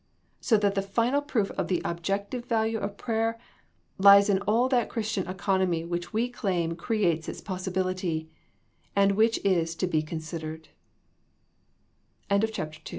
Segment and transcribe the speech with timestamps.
[0.39, 3.39] So that the final proof of the objective value of prayer
[3.99, 8.27] lies in all that Christian economy which we claim creates its possibility,
[8.99, 9.91] and which is t